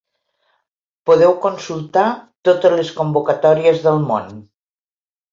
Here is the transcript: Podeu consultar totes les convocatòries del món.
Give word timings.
Podeu 1.09 1.33
consultar 1.43 2.05
totes 2.49 2.73
les 2.79 2.89
convocatòries 3.01 3.83
del 3.89 4.01
món. 4.07 4.33